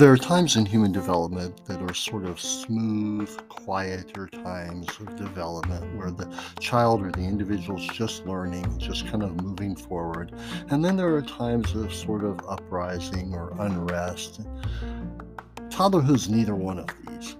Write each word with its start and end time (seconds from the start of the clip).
There 0.00 0.12
are 0.12 0.18
times 0.18 0.56
in 0.56 0.66
human 0.66 0.92
development 0.92 1.64
that 1.64 1.80
are 1.80 1.94
sort 1.94 2.26
of 2.26 2.38
smooth, 2.38 3.30
quieter 3.48 4.26
times 4.26 4.86
of 5.00 5.16
development 5.16 5.96
where 5.96 6.10
the 6.10 6.30
child 6.58 7.00
or 7.00 7.10
the 7.10 7.22
individual 7.22 7.78
is 7.78 7.86
just 7.88 8.26
learning, 8.26 8.78
just 8.78 9.06
kind 9.06 9.22
of 9.22 9.42
moving 9.42 9.74
forward. 9.74 10.32
And 10.68 10.84
then 10.84 10.96
there 10.96 11.14
are 11.14 11.22
times 11.22 11.74
of 11.74 11.94
sort 11.94 12.22
of 12.22 12.38
uprising 12.46 13.32
or 13.32 13.54
unrest. 13.60 14.42
Toddlerhood 15.70 16.16
is 16.16 16.28
neither 16.28 16.54
one 16.54 16.80
of 16.80 16.86
these. 17.06 17.36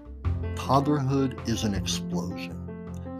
Toddlerhood 0.55 1.47
is 1.47 1.63
an 1.65 1.75
explosion. 1.75 2.57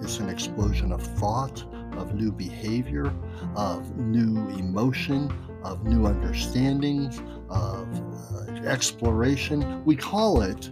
It's 0.02 0.18
an 0.18 0.30
explosion 0.30 0.92
of 0.92 1.04
thought, 1.04 1.64
of 2.02 2.16
new 2.16 2.32
behavior, 2.32 3.14
of 3.56 3.98
new 3.98 4.50
emotion, 4.58 5.32
of 5.64 5.84
new 5.86 6.06
understandings, 6.06 7.22
of 7.50 7.88
uh, 8.34 8.68
exploration. 8.68 9.84
We 9.86 9.96
call 9.96 10.42
it 10.42 10.72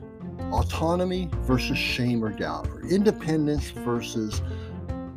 autonomy 0.52 1.30
versus 1.42 1.78
shame 1.78 2.24
or 2.24 2.32
doubt, 2.32 2.68
or 2.68 2.82
independence 2.82 3.70
versus 3.70 4.42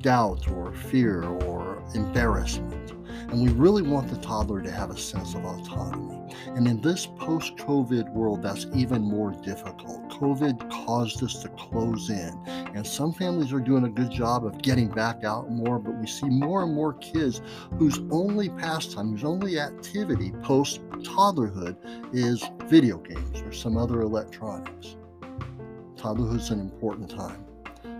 doubt 0.00 0.48
or 0.50 0.72
fear 0.74 1.24
or 1.24 1.82
embarrassment. 1.94 2.90
And 3.30 3.42
we 3.42 3.48
really 3.50 3.82
want 3.82 4.08
the 4.08 4.16
toddler 4.16 4.60
to 4.62 4.70
have 4.70 4.90
a 4.90 4.96
sense 4.96 5.34
of 5.34 5.44
autonomy. 5.44 6.21
And 6.46 6.66
in 6.66 6.80
this 6.80 7.06
post 7.06 7.56
COVID 7.56 8.12
world, 8.12 8.42
that's 8.42 8.66
even 8.74 9.02
more 9.02 9.32
difficult. 9.32 10.08
COVID 10.10 10.70
caused 10.70 11.22
us 11.22 11.42
to 11.42 11.48
close 11.50 12.10
in. 12.10 12.38
And 12.74 12.86
some 12.86 13.12
families 13.12 13.52
are 13.52 13.60
doing 13.60 13.84
a 13.84 13.88
good 13.88 14.10
job 14.10 14.44
of 14.44 14.60
getting 14.62 14.88
back 14.88 15.24
out 15.24 15.50
more, 15.50 15.78
but 15.78 15.94
we 15.94 16.06
see 16.06 16.28
more 16.28 16.62
and 16.62 16.74
more 16.74 16.94
kids 16.94 17.40
whose 17.78 17.98
only 18.10 18.48
pastime, 18.50 19.12
whose 19.12 19.24
only 19.24 19.58
activity 19.58 20.32
post 20.42 20.80
toddlerhood 21.02 21.76
is 22.12 22.42
video 22.66 22.98
games 22.98 23.40
or 23.42 23.52
some 23.52 23.76
other 23.76 24.00
electronics. 24.00 24.96
Toddlerhood's 25.96 26.50
an 26.50 26.60
important 26.60 27.10
time. 27.10 27.44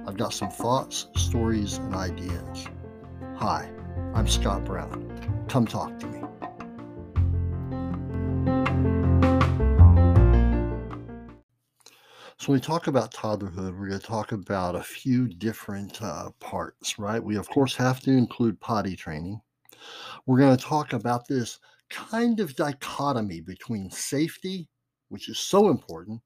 I've 0.07 0.17
got 0.17 0.33
some 0.33 0.51
thoughts, 0.51 1.07
stories, 1.17 1.79
and 1.79 1.95
ideas. 1.95 2.67
Hi, 3.37 3.71
I'm 4.15 4.27
Scott 4.27 4.65
Brown. 4.65 5.47
Come 5.49 5.67
talk 5.67 5.99
to 6.01 6.07
me. 6.07 6.22
So, 12.43 12.49
when 12.49 12.57
we 12.59 12.61
talk 12.61 12.89
about 12.89 13.15
toddlerhood, 13.15 13.79
we're 13.79 13.87
going 13.87 14.01
to 14.01 14.05
talk 14.05 14.33
about 14.33 14.75
a 14.75 14.83
few 14.83 15.29
different 15.29 16.03
uh, 16.03 16.31
parts, 16.41 16.99
right? 16.99 17.23
We, 17.23 17.37
of 17.37 17.49
course, 17.49 17.77
have 17.77 18.01
to 18.01 18.11
include 18.11 18.59
potty 18.59 18.97
training. 18.97 19.41
We're 20.27 20.41
going 20.41 20.57
to 20.57 20.65
talk 20.65 20.93
about 20.93 21.29
this 21.29 21.61
kind 21.89 22.41
of 22.41 22.57
dichotomy 22.57 23.43
between 23.43 23.93
safety, 23.93 24.69
which 25.09 25.29
is 25.29 25.39
so 25.39 25.69
important, 25.69 26.21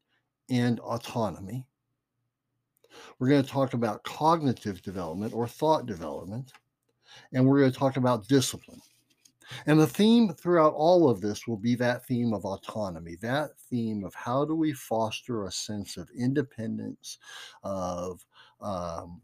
and 0.49 0.81
autonomy. 0.81 1.67
We're 3.19 3.29
going 3.29 3.43
to 3.43 3.51
talk 3.51 3.75
about 3.75 4.03
cognitive 4.05 4.81
development 4.81 5.35
or 5.35 5.47
thought 5.47 5.85
development, 5.85 6.51
and 7.35 7.45
we're 7.45 7.61
going 7.61 7.73
to 7.73 7.79
talk 7.79 7.99
about 7.99 8.27
discipline. 8.27 8.81
And 9.67 9.79
the 9.79 9.87
theme 9.87 10.33
throughout 10.33 10.75
all 10.75 11.09
of 11.09 11.21
this 11.21 11.47
will 11.47 11.57
be 11.57 11.75
that 11.77 12.07
theme 12.07 12.33
of 12.33 12.45
autonomy, 12.45 13.17
that 13.23 13.59
theme 13.71 14.05
of 14.05 14.15
how 14.15 14.45
do 14.45 14.55
we 14.55 14.73
foster 14.73 15.45
a 15.45 15.53
sense 15.53 15.97
of 15.97 16.09
independence, 16.17 17.19
of 17.63 18.25
um, 18.61 19.21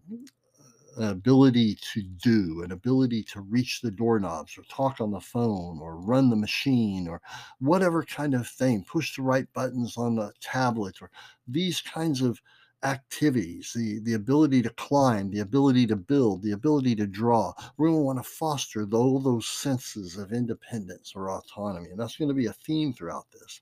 an 0.96 1.08
ability 1.08 1.76
to 1.92 2.02
do, 2.02 2.62
an 2.62 2.72
ability 2.72 3.22
to 3.22 3.40
reach 3.40 3.80
the 3.80 3.90
doorknobs 3.90 4.58
or 4.58 4.62
talk 4.64 5.00
on 5.00 5.10
the 5.10 5.20
phone 5.20 5.78
or 5.80 5.96
run 5.96 6.28
the 6.28 6.36
machine 6.36 7.08
or 7.08 7.20
whatever 7.60 8.02
kind 8.04 8.34
of 8.34 8.46
thing, 8.46 8.84
push 8.84 9.16
the 9.16 9.22
right 9.22 9.50
buttons 9.54 9.96
on 9.96 10.16
the 10.16 10.32
tablet 10.40 11.00
or 11.00 11.10
these 11.48 11.80
kinds 11.80 12.20
of 12.20 12.40
activities, 12.84 13.72
the, 13.74 14.00
the 14.00 14.14
ability 14.14 14.62
to 14.62 14.70
climb, 14.70 15.30
the 15.30 15.40
ability 15.40 15.86
to 15.86 15.96
build, 15.96 16.42
the 16.42 16.52
ability 16.52 16.94
to 16.96 17.06
draw. 17.06 17.52
We're 17.76 17.88
going 17.88 18.00
to 18.00 18.04
want 18.04 18.18
to 18.18 18.30
foster 18.30 18.86
all 18.92 19.20
those 19.20 19.46
senses 19.46 20.16
of 20.16 20.32
independence 20.32 21.12
or 21.14 21.30
autonomy. 21.30 21.90
And 21.90 21.98
that's 21.98 22.16
going 22.16 22.28
to 22.28 22.34
be 22.34 22.46
a 22.46 22.52
theme 22.52 22.92
throughout 22.92 23.26
this. 23.32 23.60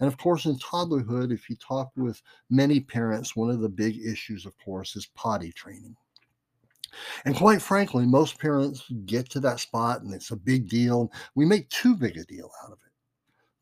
And 0.00 0.08
of 0.08 0.18
course, 0.18 0.44
in 0.44 0.56
toddlerhood, 0.58 1.32
if 1.32 1.48
you 1.48 1.56
talk 1.56 1.90
with 1.96 2.22
many 2.50 2.80
parents, 2.80 3.36
one 3.36 3.50
of 3.50 3.60
the 3.60 3.68
big 3.68 4.04
issues, 4.04 4.46
of 4.46 4.54
course, 4.58 4.96
is 4.96 5.06
potty 5.14 5.52
training. 5.52 5.96
And 7.24 7.34
quite 7.34 7.62
frankly, 7.62 8.06
most 8.06 8.38
parents 8.38 8.84
get 9.06 9.30
to 9.30 9.40
that 9.40 9.60
spot 9.60 10.02
and 10.02 10.12
it's 10.12 10.30
a 10.30 10.36
big 10.36 10.68
deal. 10.68 11.10
We 11.34 11.46
make 11.46 11.68
too 11.70 11.96
big 11.96 12.18
a 12.18 12.24
deal 12.24 12.50
out 12.62 12.72
of 12.72 12.78
it. 12.84 12.91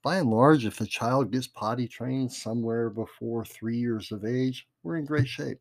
By 0.02 0.16
and 0.16 0.30
large, 0.30 0.64
if 0.64 0.78
the 0.78 0.86
child 0.86 1.30
gets 1.30 1.46
potty 1.46 1.86
trained 1.86 2.32
somewhere 2.32 2.88
before 2.88 3.44
three 3.44 3.76
years 3.76 4.12
of 4.12 4.24
age, 4.24 4.66
we're 4.82 4.96
in 4.96 5.04
great 5.04 5.28
shape. 5.28 5.60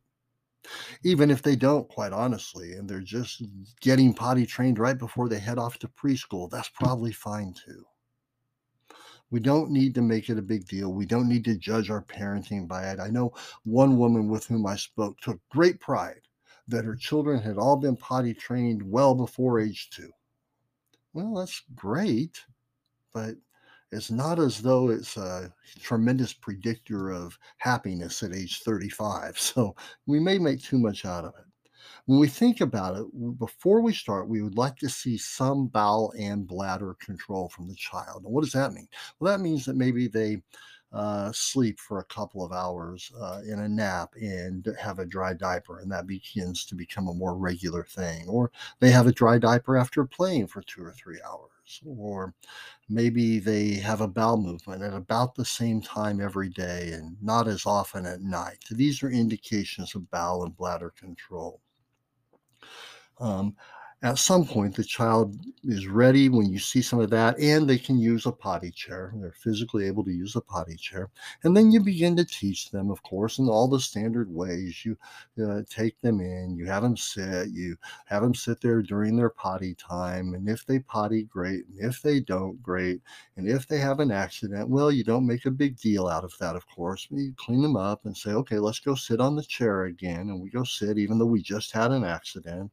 Even 1.02 1.30
if 1.30 1.42
they 1.42 1.56
don't, 1.56 1.88
quite 1.88 2.12
honestly, 2.12 2.72
and 2.72 2.88
they're 2.88 3.00
just 3.00 3.42
getting 3.80 4.14
potty 4.14 4.46
trained 4.46 4.78
right 4.78 4.98
before 4.98 5.28
they 5.28 5.38
head 5.38 5.58
off 5.58 5.78
to 5.78 5.88
preschool, 5.88 6.50
that's 6.50 6.70
probably 6.70 7.12
fine 7.12 7.52
too. 7.52 7.84
We 9.30 9.40
don't 9.40 9.70
need 9.70 9.94
to 9.94 10.02
make 10.02 10.28
it 10.28 10.38
a 10.38 10.42
big 10.42 10.66
deal. 10.66 10.92
We 10.92 11.06
don't 11.06 11.28
need 11.28 11.44
to 11.44 11.56
judge 11.56 11.90
our 11.90 12.02
parenting 12.02 12.66
by 12.66 12.90
it. 12.90 12.98
I 12.98 13.08
know 13.08 13.32
one 13.64 13.96
woman 13.96 14.28
with 14.28 14.46
whom 14.46 14.66
I 14.66 14.76
spoke 14.76 15.20
took 15.20 15.38
great 15.50 15.80
pride 15.80 16.22
that 16.66 16.84
her 16.84 16.96
children 16.96 17.40
had 17.40 17.56
all 17.56 17.76
been 17.76 17.96
potty 17.96 18.34
trained 18.34 18.82
well 18.82 19.14
before 19.14 19.60
age 19.60 19.90
two. 19.90 20.10
Well, 21.12 21.34
that's 21.34 21.62
great, 21.74 22.40
but 23.12 23.36
it's 23.92 24.10
not 24.10 24.38
as 24.38 24.60
though 24.62 24.88
it's 24.90 25.16
a 25.16 25.52
tremendous 25.80 26.32
predictor 26.32 27.10
of 27.10 27.38
happiness 27.58 28.22
at 28.22 28.34
age 28.34 28.60
35. 28.62 29.38
So 29.50 29.74
we 30.06 30.20
may 30.20 30.38
make 30.38 30.62
too 30.62 30.78
much 30.78 31.04
out 31.04 31.24
of 31.24 31.34
it. 31.38 31.44
When 32.06 32.18
we 32.18 32.28
think 32.28 32.60
about 32.60 32.96
it, 32.96 33.38
before 33.38 33.80
we 33.80 33.92
start, 33.92 34.28
we 34.28 34.42
would 34.42 34.56
like 34.56 34.76
to 34.76 34.88
see 34.88 35.16
some 35.16 35.66
bowel 35.66 36.12
and 36.18 36.46
bladder 36.46 36.96
control 37.00 37.48
from 37.48 37.68
the 37.68 37.74
child. 37.74 38.24
And 38.24 38.32
what 38.32 38.42
does 38.42 38.52
that 38.52 38.72
mean? 38.72 38.88
Well, 39.18 39.36
that 39.36 39.42
means 39.42 39.64
that 39.66 39.76
maybe 39.76 40.08
they 40.08 40.42
uh, 40.92 41.30
sleep 41.32 41.78
for 41.78 42.00
a 42.00 42.04
couple 42.04 42.44
of 42.44 42.52
hours 42.52 43.12
uh, 43.20 43.40
in 43.46 43.60
a 43.60 43.68
nap 43.68 44.12
and 44.20 44.66
have 44.78 44.98
a 44.98 45.06
dry 45.06 45.32
diaper, 45.32 45.78
and 45.80 45.90
that 45.90 46.06
begins 46.06 46.64
to 46.64 46.74
become 46.74 47.08
a 47.08 47.14
more 47.14 47.36
regular 47.36 47.84
thing. 47.84 48.28
Or 48.28 48.50
they 48.80 48.90
have 48.90 49.06
a 49.06 49.12
dry 49.12 49.38
diaper 49.38 49.76
after 49.76 50.04
playing 50.04 50.48
for 50.48 50.62
two 50.62 50.82
or 50.82 50.92
three 50.92 51.20
hours. 51.24 51.80
Or 51.86 52.34
maybe 52.88 53.38
they 53.38 53.74
have 53.74 54.00
a 54.00 54.08
bowel 54.08 54.36
movement 54.36 54.82
at 54.82 54.92
about 54.92 55.36
the 55.36 55.44
same 55.44 55.80
time 55.80 56.20
every 56.20 56.48
day 56.48 56.90
and 56.92 57.16
not 57.22 57.46
as 57.46 57.66
often 57.66 58.04
at 58.06 58.22
night. 58.22 58.58
These 58.70 59.02
are 59.04 59.10
indications 59.10 59.94
of 59.94 60.10
bowel 60.10 60.42
and 60.42 60.56
bladder 60.56 60.90
control. 60.98 61.60
Um, 63.20 63.54
at 64.02 64.18
some 64.18 64.46
point 64.46 64.74
the 64.74 64.84
child 64.84 65.36
is 65.64 65.86
ready 65.86 66.30
when 66.30 66.50
you 66.50 66.58
see 66.58 66.80
some 66.80 67.00
of 67.00 67.10
that 67.10 67.38
and 67.38 67.68
they 67.68 67.76
can 67.76 67.98
use 67.98 68.24
a 68.24 68.32
potty 68.32 68.70
chair. 68.70 69.12
They're 69.16 69.32
physically 69.32 69.86
able 69.86 70.04
to 70.04 70.10
use 70.10 70.36
a 70.36 70.40
potty 70.40 70.76
chair. 70.76 71.10
And 71.44 71.54
then 71.54 71.70
you 71.70 71.80
begin 71.80 72.16
to 72.16 72.24
teach 72.24 72.70
them 72.70 72.90
of 72.90 73.02
course 73.02 73.38
in 73.38 73.46
all 73.46 73.68
the 73.68 73.78
standard 73.78 74.32
ways. 74.32 74.86
You 74.86 74.96
uh, 75.44 75.62
take 75.68 76.00
them 76.00 76.20
in 76.20 76.56
you 76.56 76.64
have 76.64 76.82
them 76.82 76.96
sit 76.96 77.50
you 77.50 77.76
have 78.06 78.22
them 78.22 78.34
sit 78.34 78.62
there 78.62 78.80
during 78.80 79.16
their 79.16 79.28
potty 79.28 79.74
time. 79.74 80.32
And 80.32 80.48
if 80.48 80.64
they 80.64 80.78
potty 80.78 81.24
great. 81.24 81.66
And 81.66 81.90
if 81.90 82.00
they 82.00 82.20
don't 82.20 82.62
great. 82.62 83.02
And 83.36 83.46
if 83.46 83.68
they 83.68 83.78
have 83.78 84.00
an 84.00 84.10
accident 84.10 84.70
well 84.70 84.90
you 84.90 85.04
don't 85.04 85.26
make 85.26 85.44
a 85.44 85.50
big 85.50 85.76
deal 85.76 86.08
out 86.08 86.24
of 86.24 86.32
that 86.40 86.56
of 86.56 86.66
course. 86.68 87.06
You 87.10 87.34
clean 87.36 87.60
them 87.60 87.76
up 87.76 88.06
and 88.06 88.16
say 88.16 88.30
okay 88.30 88.58
let's 88.58 88.80
go 88.80 88.94
sit 88.94 89.20
on 89.20 89.36
the 89.36 89.42
chair 89.42 89.84
again. 89.84 90.30
And 90.30 90.40
we 90.40 90.48
go 90.48 90.64
sit 90.64 90.96
even 90.96 91.18
though 91.18 91.26
we 91.26 91.42
just 91.42 91.70
had 91.72 91.90
an 91.90 92.04
accident. 92.04 92.70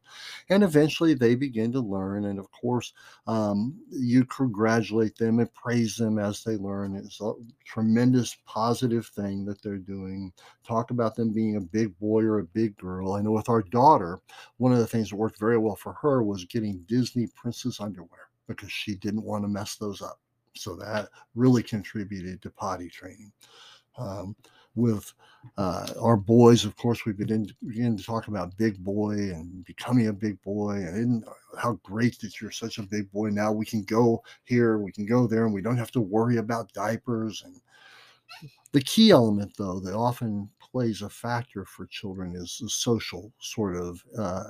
And 0.49 0.63
eventually 0.63 1.16
they 1.17 1.35
begin 1.35 1.71
to 1.73 1.79
learn. 1.79 2.25
And 2.25 2.39
of 2.39 2.49
course, 2.51 2.93
um, 3.27 3.75
you 3.89 4.25
congratulate 4.25 5.15
them 5.17 5.39
and 5.39 5.53
praise 5.53 5.95
them 5.95 6.19
as 6.19 6.43
they 6.43 6.55
learn. 6.55 6.95
It's 6.95 7.21
a 7.21 7.33
tremendous 7.65 8.37
positive 8.45 9.07
thing 9.07 9.45
that 9.45 9.61
they're 9.61 9.77
doing. 9.77 10.31
Talk 10.65 10.91
about 10.91 11.15
them 11.15 11.33
being 11.33 11.57
a 11.57 11.61
big 11.61 11.97
boy 11.99 12.23
or 12.23 12.39
a 12.39 12.43
big 12.45 12.77
girl. 12.77 13.13
I 13.13 13.21
know 13.21 13.31
with 13.31 13.49
our 13.49 13.63
daughter, 13.63 14.19
one 14.57 14.71
of 14.71 14.79
the 14.79 14.87
things 14.87 15.09
that 15.09 15.15
worked 15.15 15.39
very 15.39 15.57
well 15.57 15.75
for 15.75 15.93
her 15.93 16.23
was 16.23 16.45
getting 16.45 16.85
Disney 16.87 17.27
princess 17.35 17.79
underwear 17.79 18.29
because 18.47 18.71
she 18.71 18.95
didn't 18.95 19.23
want 19.23 19.43
to 19.43 19.49
mess 19.49 19.75
those 19.75 20.01
up. 20.01 20.19
So 20.55 20.75
that 20.77 21.09
really 21.35 21.63
contributed 21.63 22.41
to 22.41 22.49
potty 22.49 22.89
training. 22.89 23.31
Um, 23.97 24.35
with 24.77 25.11
uh, 25.57 25.87
our 25.99 26.15
boys, 26.15 26.63
of 26.63 26.75
course, 26.75 27.05
we 27.05 27.11
begin, 27.11 27.49
begin 27.65 27.97
to 27.97 28.03
talk 28.03 28.27
about 28.27 28.55
big 28.57 28.77
boy 28.83 29.13
and 29.13 29.65
becoming 29.65 30.07
a 30.07 30.13
big 30.13 30.41
boy 30.43 30.75
and 30.75 31.25
how 31.59 31.73
great 31.83 32.19
that 32.19 32.39
you're 32.39 32.51
such 32.51 32.77
a 32.77 32.83
big 32.83 33.11
boy. 33.11 33.29
Now 33.29 33.51
we 33.51 33.65
can 33.65 33.83
go 33.83 34.23
here, 34.45 34.77
we 34.77 34.91
can 34.91 35.05
go 35.05 35.27
there, 35.27 35.45
and 35.45 35.53
we 35.53 35.61
don't 35.61 35.77
have 35.77 35.91
to 35.91 36.01
worry 36.01 36.37
about 36.37 36.71
diapers. 36.73 37.43
And 37.43 37.59
The 38.71 38.81
key 38.81 39.11
element, 39.11 39.53
though, 39.57 39.79
that 39.79 39.95
often 39.95 40.49
plays 40.77 41.01
a 41.01 41.09
factor 41.09 41.65
for 41.65 41.87
children 41.87 42.35
is 42.35 42.59
the 42.61 42.69
social 42.69 43.33
sort 43.39 43.75
of 43.75 43.99
uh, 44.15 44.43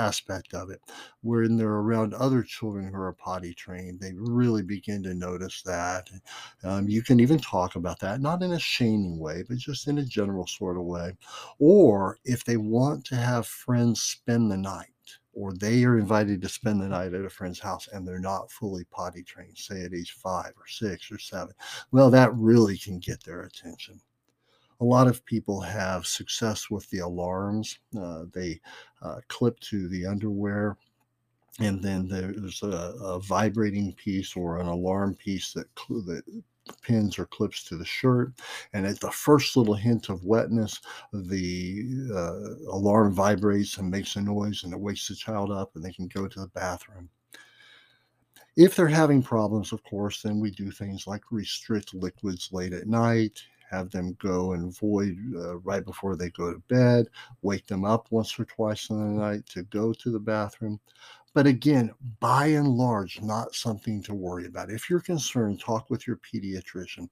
aspect 0.00 0.52
of 0.52 0.70
it. 0.70 0.80
When 1.20 1.56
they're 1.56 1.68
around 1.68 2.14
other 2.14 2.42
children 2.42 2.88
who 2.88 3.00
are 3.00 3.12
potty 3.12 3.54
trained, 3.54 4.00
they 4.00 4.12
really 4.12 4.64
begin 4.64 5.04
to 5.04 5.14
notice 5.14 5.62
that. 5.62 6.10
Um, 6.64 6.88
you 6.88 7.00
can 7.00 7.20
even 7.20 7.38
talk 7.38 7.76
about 7.76 8.00
that, 8.00 8.20
not 8.20 8.42
in 8.42 8.54
a 8.54 8.58
shaming 8.58 9.20
way, 9.20 9.44
but 9.48 9.58
just 9.58 9.86
in 9.86 9.98
a 9.98 10.04
general 10.04 10.48
sort 10.48 10.76
of 10.76 10.82
way. 10.82 11.12
Or 11.60 12.18
if 12.24 12.44
they 12.44 12.56
want 12.56 13.04
to 13.04 13.14
have 13.14 13.46
friends 13.46 14.02
spend 14.02 14.50
the 14.50 14.56
night 14.56 14.88
or 15.32 15.52
they 15.52 15.84
are 15.84 15.96
invited 15.96 16.42
to 16.42 16.48
spend 16.48 16.80
the 16.80 16.88
night 16.88 17.14
at 17.14 17.24
a 17.24 17.30
friend's 17.30 17.60
house 17.60 17.88
and 17.92 18.04
they're 18.04 18.18
not 18.18 18.50
fully 18.50 18.82
potty 18.90 19.22
trained, 19.22 19.56
say 19.56 19.84
at 19.84 19.94
age 19.94 20.16
five 20.20 20.54
or 20.56 20.66
six 20.66 21.12
or 21.12 21.20
seven, 21.20 21.54
well, 21.92 22.10
that 22.10 22.34
really 22.34 22.76
can 22.76 22.98
get 22.98 23.22
their 23.22 23.42
attention. 23.42 24.00
A 24.80 24.84
lot 24.84 25.08
of 25.08 25.24
people 25.24 25.60
have 25.60 26.06
success 26.06 26.70
with 26.70 26.88
the 26.90 27.00
alarms. 27.00 27.78
Uh, 27.98 28.24
they 28.32 28.60
uh, 29.02 29.20
clip 29.28 29.58
to 29.60 29.88
the 29.88 30.06
underwear 30.06 30.76
and 31.60 31.82
then 31.82 32.06
there's 32.06 32.62
a, 32.62 32.94
a, 33.02 33.20
vibrating 33.20 33.92
piece 33.94 34.36
or 34.36 34.58
an 34.58 34.66
alarm 34.66 35.14
piece 35.14 35.52
that, 35.52 35.66
that 35.88 36.22
pins 36.82 37.18
or 37.18 37.26
clips 37.26 37.64
to 37.64 37.76
the 37.76 37.84
shirt. 37.84 38.32
And 38.72 38.86
at 38.86 39.00
the 39.00 39.10
first 39.10 39.56
little 39.56 39.74
hint 39.74 40.08
of 40.08 40.24
wetness, 40.24 40.80
the 41.12 41.84
uh, 42.14 42.72
alarm 42.72 43.12
vibrates 43.12 43.78
and 43.78 43.90
makes 43.90 44.16
a 44.16 44.20
noise 44.20 44.64
and 44.64 44.72
it 44.72 44.80
wakes 44.80 45.08
the 45.08 45.16
child 45.16 45.50
up 45.50 45.74
and 45.74 45.84
they 45.84 45.92
can 45.92 46.06
go 46.08 46.28
to 46.28 46.40
the 46.40 46.48
bathroom. 46.48 47.08
If 48.56 48.74
they're 48.74 48.88
having 48.88 49.22
problems, 49.22 49.72
of 49.72 49.82
course, 49.84 50.22
then 50.22 50.40
we 50.40 50.50
do 50.50 50.70
things 50.70 51.06
like 51.06 51.22
restrict 51.30 51.94
liquids 51.94 52.50
late 52.52 52.72
at 52.72 52.88
night, 52.88 53.40
have 53.70 53.90
them 53.90 54.16
go 54.18 54.52
and 54.52 54.76
void 54.76 55.16
uh, 55.36 55.58
right 55.58 55.84
before 55.84 56.16
they 56.16 56.30
go 56.30 56.52
to 56.52 56.58
bed, 56.68 57.06
wake 57.42 57.66
them 57.66 57.84
up 57.84 58.08
once 58.10 58.38
or 58.38 58.44
twice 58.44 58.90
in 58.90 58.98
the 58.98 59.20
night 59.20 59.46
to 59.46 59.62
go 59.64 59.92
to 59.92 60.10
the 60.10 60.20
bathroom. 60.20 60.80
But 61.34 61.46
again, 61.46 61.92
by 62.20 62.46
and 62.46 62.68
large, 62.68 63.20
not 63.20 63.54
something 63.54 64.02
to 64.02 64.14
worry 64.14 64.46
about. 64.46 64.70
If 64.70 64.88
you're 64.88 65.00
concerned, 65.00 65.60
talk 65.60 65.90
with 65.90 66.06
your 66.06 66.16
pediatrician. 66.16 67.08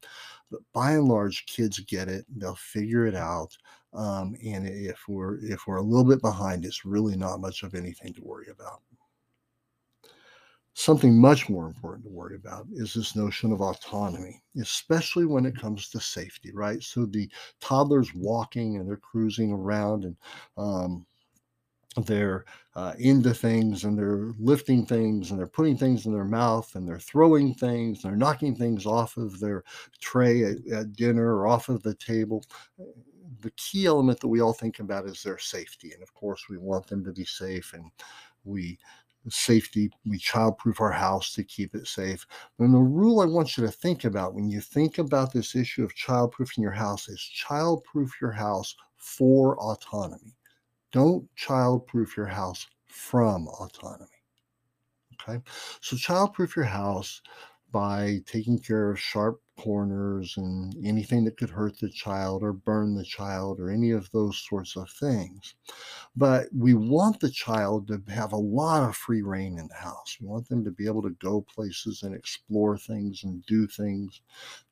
But 0.50 0.61
by 0.73 0.93
and 0.93 1.06
large, 1.06 1.47
kids 1.47 1.79
get 1.81 2.08
it; 2.08 2.25
they'll 2.37 2.56
figure 2.56 3.06
it 3.06 3.14
out. 3.14 3.56
Um, 3.93 4.37
and 4.44 4.67
if 4.67 5.03
we're 5.06 5.38
if 5.44 5.67
we're 5.67 5.76
a 5.76 5.82
little 5.82 6.05
bit 6.05 6.23
behind, 6.23 6.64
it's 6.64 6.85
really 6.85 7.17
not 7.17 7.41
much 7.41 7.62
of 7.62 7.75
anything 7.75 8.14
to 8.14 8.25
worry 8.25 8.49
about. 8.49 8.81
Something 10.78 11.19
much 11.19 11.49
more 11.49 11.67
important 11.67 12.05
to 12.05 12.12
worry 12.12 12.37
about 12.37 12.67
is 12.70 12.93
this 12.93 13.17
notion 13.17 13.50
of 13.50 13.62
autonomy, 13.62 14.43
especially 14.61 15.25
when 15.25 15.46
it 15.46 15.56
comes 15.56 15.88
to 15.88 15.99
safety, 15.99 16.52
right? 16.52 16.82
So 16.82 17.06
the 17.06 17.31
toddler's 17.62 18.14
walking 18.14 18.76
and 18.76 18.87
they're 18.87 18.99
cruising 18.99 19.52
around 19.52 20.05
and 20.05 20.17
um, 20.58 21.06
they're 22.05 22.44
uh, 22.75 22.93
into 22.99 23.32
things 23.32 23.84
and 23.84 23.99
they're 23.99 24.34
lifting 24.38 24.84
things 24.84 25.31
and 25.31 25.40
they're 25.40 25.46
putting 25.46 25.78
things 25.78 26.05
in 26.05 26.12
their 26.12 26.26
mouth 26.26 26.70
and 26.75 26.87
they're 26.87 26.99
throwing 26.99 27.55
things 27.55 28.05
and 28.05 28.12
they're 28.12 28.19
knocking 28.19 28.55
things 28.55 28.84
off 28.84 29.17
of 29.17 29.40
their 29.40 29.64
tray 29.99 30.44
at, 30.44 30.58
at 30.70 30.93
dinner 30.93 31.37
or 31.37 31.46
off 31.46 31.70
of 31.70 31.82
the 31.84 31.94
table 31.94 32.44
the 33.40 33.50
key 33.52 33.87
element 33.87 34.20
that 34.20 34.29
we 34.29 34.40
all 34.40 34.52
think 34.52 34.79
about 34.79 35.06
is 35.06 35.22
their 35.22 35.38
safety 35.38 35.93
and 35.93 36.02
of 36.02 36.12
course 36.12 36.44
we 36.50 36.58
want 36.58 36.87
them 36.87 37.02
to 37.02 37.12
be 37.12 37.25
safe 37.25 37.72
and 37.72 37.90
we 38.44 38.79
safety 39.32 39.90
we 40.05 40.19
childproof 40.19 40.81
our 40.81 40.93
house 40.93 41.32
to 41.32 41.43
keep 41.43 41.75
it 41.75 41.87
safe 41.87 42.26
and 42.58 42.73
the 42.73 42.78
rule 42.78 43.20
i 43.20 43.25
want 43.25 43.56
you 43.56 43.64
to 43.64 43.73
think 43.73 44.05
about 44.05 44.34
when 44.34 44.49
you 44.49 44.61
think 44.61 44.99
about 44.99 45.32
this 45.32 45.55
issue 45.55 45.82
of 45.82 45.94
childproofing 45.94 46.58
your 46.58 46.70
house 46.70 47.08
is 47.08 47.31
childproof 47.34 48.11
your 48.20 48.32
house 48.32 48.75
for 48.96 49.58
autonomy 49.58 50.37
don't 50.93 51.28
childproof 51.37 52.17
your 52.17 52.26
house 52.26 52.67
from 52.87 53.49
autonomy. 53.49 54.08
Okay. 55.14 55.43
So 55.81 55.96
childproof 55.96 56.56
your 56.56 56.64
house 56.64 57.20
by 57.72 58.20
taking 58.26 58.58
care 58.58 58.90
of 58.90 59.00
sharp 59.00 59.40
corners 59.58 60.36
and 60.36 60.76
anything 60.84 61.24
that 61.24 61.36
could 61.36 61.50
hurt 61.50 61.78
the 61.78 61.88
child 61.88 62.42
or 62.42 62.52
burn 62.52 62.94
the 62.94 63.04
child 63.04 63.58
or 63.58 63.70
any 63.70 63.90
of 63.90 64.10
those 64.12 64.38
sorts 64.48 64.76
of 64.76 64.88
things. 64.90 65.54
But 66.14 66.48
we 66.54 66.74
want 66.74 67.20
the 67.20 67.30
child 67.30 67.88
to 67.88 68.02
have 68.08 68.32
a 68.32 68.36
lot 68.36 68.88
of 68.88 68.96
free 68.96 69.22
rein 69.22 69.58
in 69.58 69.68
the 69.68 69.74
house. 69.74 70.16
We 70.20 70.26
want 70.26 70.48
them 70.48 70.64
to 70.64 70.70
be 70.70 70.86
able 70.86 71.02
to 71.02 71.16
go 71.20 71.42
places 71.42 72.02
and 72.02 72.14
explore 72.14 72.78
things 72.78 73.24
and 73.24 73.44
do 73.46 73.66
things, 73.66 74.20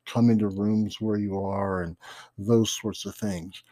come 0.05 0.29
into 0.29 0.47
rooms 0.47 1.01
where 1.01 1.17
you 1.17 1.39
are, 1.39 1.83
and 1.83 1.97
those 2.37 2.71
sorts 2.71 3.05
of 3.05 3.15
things. 3.15 3.63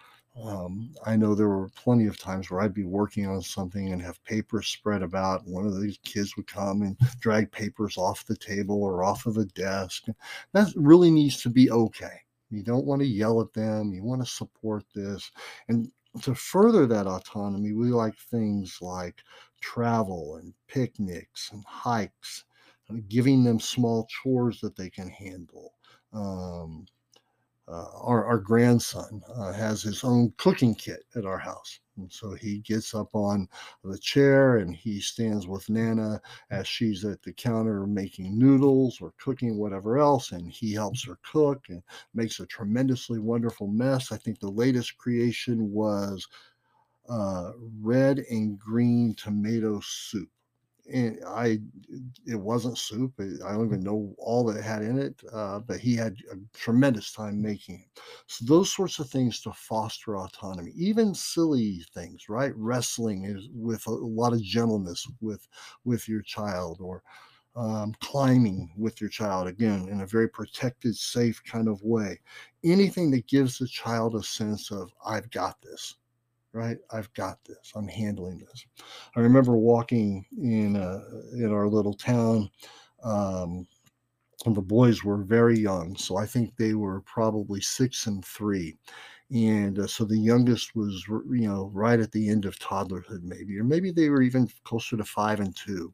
Um, 0.41 0.95
I 1.05 1.15
know 1.15 1.35
there 1.35 1.49
were 1.49 1.69
plenty 1.69 2.07
of 2.07 2.17
times 2.17 2.49
where 2.49 2.61
I'd 2.61 2.73
be 2.73 2.85
working 2.85 3.27
on 3.27 3.41
something 3.41 3.93
and 3.93 4.01
have 4.01 4.23
papers 4.23 4.67
spread 4.67 5.03
about. 5.03 5.45
One 5.45 5.65
of 5.67 5.79
these 5.79 5.99
kids 6.03 6.35
would 6.35 6.47
come 6.47 6.81
and 6.81 6.97
drag 7.19 7.51
papers 7.51 7.97
off 7.97 8.25
the 8.25 8.35
table 8.35 8.83
or 8.83 9.03
off 9.03 9.27
of 9.27 9.37
a 9.37 9.45
desk. 9.45 10.05
That 10.53 10.73
really 10.75 11.11
needs 11.11 11.41
to 11.43 11.49
be 11.49 11.69
okay. 11.69 12.21
You 12.49 12.63
don't 12.63 12.85
want 12.85 13.01
to 13.01 13.07
yell 13.07 13.41
at 13.41 13.53
them. 13.53 13.93
You 13.93 14.03
want 14.03 14.23
to 14.25 14.31
support 14.31 14.83
this. 14.95 15.31
And 15.67 15.91
to 16.23 16.33
further 16.33 16.87
that 16.87 17.07
autonomy, 17.07 17.73
we 17.73 17.89
like 17.89 18.15
things 18.17 18.79
like 18.81 19.23
travel 19.61 20.37
and 20.37 20.53
picnics 20.67 21.51
and 21.51 21.63
hikes, 21.65 22.45
and 22.89 23.07
giving 23.07 23.43
them 23.43 23.59
small 23.59 24.07
chores 24.07 24.59
that 24.61 24.75
they 24.75 24.89
can 24.89 25.09
handle. 25.09 25.73
Um, 26.11 26.85
uh, 27.67 27.85
our, 28.01 28.25
our 28.25 28.37
grandson 28.37 29.21
uh, 29.35 29.53
has 29.53 29.81
his 29.81 30.03
own 30.03 30.33
cooking 30.37 30.75
kit 30.75 31.05
at 31.15 31.25
our 31.25 31.37
house. 31.37 31.79
And 31.97 32.11
so 32.11 32.33
he 32.33 32.59
gets 32.59 32.93
up 32.93 33.09
on 33.13 33.47
the 33.83 33.97
chair 33.97 34.57
and 34.57 34.75
he 34.75 34.99
stands 34.99 35.47
with 35.47 35.69
Nana 35.69 36.19
as 36.49 36.67
she's 36.67 37.05
at 37.05 37.21
the 37.21 37.31
counter 37.31 37.85
making 37.85 38.37
noodles 38.37 38.99
or 38.99 39.13
cooking 39.17 39.57
whatever 39.57 39.99
else. 39.99 40.31
And 40.31 40.51
he 40.51 40.73
helps 40.73 41.05
her 41.05 41.19
cook 41.23 41.63
and 41.69 41.83
makes 42.13 42.39
a 42.39 42.45
tremendously 42.47 43.19
wonderful 43.19 43.67
mess. 43.67 44.11
I 44.11 44.17
think 44.17 44.39
the 44.39 44.49
latest 44.49 44.97
creation 44.97 45.71
was 45.71 46.27
uh, 47.07 47.51
red 47.79 48.19
and 48.29 48.57
green 48.57 49.13
tomato 49.15 49.79
soup 49.83 50.29
and 50.91 51.19
I 51.25 51.59
it 52.25 52.35
wasn't 52.35 52.77
soup. 52.77 53.13
I 53.19 53.51
don't 53.53 53.65
even 53.65 53.83
know 53.83 54.13
all 54.17 54.43
that 54.45 54.57
it 54.57 54.63
had 54.63 54.81
in 54.81 54.99
it, 54.99 55.21
uh, 55.31 55.59
but 55.59 55.79
he 55.79 55.95
had 55.95 56.15
a 56.31 56.35
tremendous 56.57 57.11
time 57.11 57.41
making 57.41 57.85
it. 57.85 58.01
So 58.27 58.45
those 58.45 58.73
sorts 58.73 58.99
of 58.99 59.09
things 59.09 59.41
to 59.41 59.53
foster 59.53 60.17
autonomy, 60.17 60.71
even 60.75 61.15
silly 61.15 61.85
things, 61.93 62.27
right? 62.29 62.53
Wrestling 62.55 63.25
is 63.25 63.49
with 63.53 63.85
a 63.87 63.91
lot 63.91 64.33
of 64.33 64.41
gentleness 64.43 65.07
with 65.21 65.47
with 65.85 66.07
your 66.07 66.21
child, 66.21 66.79
or 66.81 67.03
um, 67.55 67.93
climbing 68.01 68.71
with 68.77 68.99
your 68.99 69.09
child 69.09 69.47
again 69.47 69.87
in 69.89 70.01
a 70.01 70.07
very 70.07 70.27
protected, 70.27 70.95
safe 70.95 71.41
kind 71.43 71.67
of 71.67 71.81
way. 71.83 72.19
Anything 72.63 73.11
that 73.11 73.27
gives 73.27 73.57
the 73.57 73.67
child 73.67 74.15
a 74.15 74.23
sense 74.23 74.71
of 74.71 74.91
I've 75.05 75.29
got 75.31 75.61
this 75.61 75.95
right? 76.53 76.77
I've 76.91 77.11
got 77.13 77.43
this. 77.45 77.71
I'm 77.75 77.87
handling 77.87 78.37
this. 78.37 78.65
I 79.15 79.19
remember 79.19 79.57
walking 79.57 80.25
in 80.37 80.75
uh, 80.75 81.01
in 81.33 81.51
our 81.51 81.67
little 81.67 81.93
town. 81.93 82.49
Um, 83.03 83.67
and 84.45 84.55
the 84.55 84.61
boys 84.61 85.03
were 85.03 85.23
very 85.23 85.57
young, 85.57 85.95
so 85.95 86.17
I 86.17 86.25
think 86.25 86.55
they 86.55 86.73
were 86.73 87.01
probably 87.01 87.61
six 87.61 88.07
and 88.07 88.23
three, 88.25 88.75
and 89.31 89.79
uh, 89.79 89.87
so 89.87 90.03
the 90.03 90.17
youngest 90.17 90.75
was 90.75 91.03
you 91.07 91.47
know 91.47 91.71
right 91.73 91.99
at 91.99 92.11
the 92.11 92.29
end 92.29 92.45
of 92.45 92.59
toddlerhood, 92.59 93.23
maybe, 93.23 93.57
or 93.57 93.63
maybe 93.63 93.91
they 93.91 94.09
were 94.09 94.21
even 94.21 94.49
closer 94.63 94.97
to 94.97 95.03
five 95.05 95.39
and 95.39 95.55
two. 95.55 95.93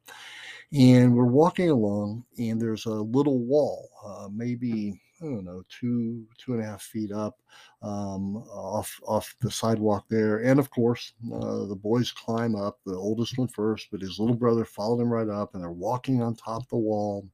And 0.73 1.15
we're 1.15 1.25
walking 1.25 1.69
along, 1.69 2.25
and 2.37 2.61
there's 2.61 2.85
a 2.85 2.91
little 2.93 3.39
wall, 3.39 3.89
uh, 4.05 4.29
maybe 4.31 4.99
I 5.21 5.25
don't 5.25 5.43
know, 5.43 5.63
two 5.67 6.25
two 6.37 6.53
and 6.53 6.63
a 6.63 6.65
half 6.65 6.81
feet 6.81 7.11
up 7.11 7.39
um, 7.81 8.37
off 8.37 8.99
off 9.05 9.35
the 9.41 9.51
sidewalk 9.51 10.05
there. 10.09 10.37
And 10.39 10.59
of 10.59 10.69
course, 10.69 11.13
uh, 11.33 11.65
the 11.65 11.75
boys 11.75 12.11
climb 12.11 12.55
up. 12.55 12.79
The 12.85 12.95
oldest 12.95 13.37
one 13.37 13.49
first, 13.49 13.87
but 13.91 14.01
his 14.01 14.19
little 14.19 14.35
brother 14.35 14.63
followed 14.65 15.01
him 15.01 15.11
right 15.11 15.27
up, 15.27 15.53
and 15.53 15.63
they're 15.63 15.71
walking 15.71 16.21
on 16.21 16.35
top 16.35 16.63
of 16.63 16.69
the 16.69 16.77
wall. 16.77 17.27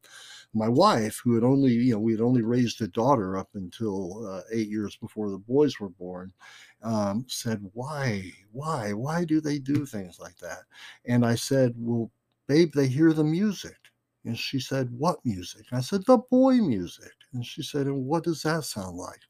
My 0.54 0.68
wife, 0.70 1.22
who 1.24 1.36
had 1.36 1.44
only 1.44 1.74
you 1.74 1.94
know 1.94 2.00
we 2.00 2.14
had 2.14 2.22
only 2.22 2.42
raised 2.42 2.82
a 2.82 2.88
daughter 2.88 3.38
up 3.38 3.50
until 3.54 4.26
uh, 4.28 4.42
eight 4.52 4.68
years 4.70 4.96
before 4.96 5.30
the 5.30 5.38
boys 5.38 5.80
were 5.80 5.90
born, 5.90 6.34
um, 6.82 7.26
said, 7.28 7.62
"Why, 7.74 8.32
why, 8.52 8.94
why 8.94 9.26
do 9.26 9.42
they 9.42 9.60
do 9.60 9.86
things 9.86 10.20
like 10.20 10.38
that?" 10.40 10.64
And 11.06 11.26
I 11.26 11.36
said, 11.36 11.74
"Well, 11.78 12.10
babe, 12.48 12.72
they 12.74 12.88
hear 12.88 13.14
the 13.14 13.24
music." 13.24 13.78
And 14.26 14.38
she 14.38 14.60
said, 14.60 14.90
What 14.98 15.24
music? 15.24 15.68
I 15.72 15.82
said, 15.82 16.04
The 16.06 16.18
boy 16.18 16.56
music. 16.56 17.14
And 17.36 17.46
she 17.46 17.62
said, 17.62 17.88
And 17.88 18.06
what 18.06 18.24
does 18.24 18.42
that 18.44 18.64
sound 18.64 18.98
like? 18.98 19.22